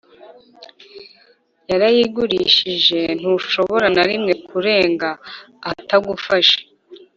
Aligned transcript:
Yarayigurishije 1.69 2.99
ntushobora 3.19 3.85
na 3.95 4.03
rimwe 4.09 4.33
kurenga 4.47 5.09
aha 5.19 5.69
atagufashe 5.71 6.59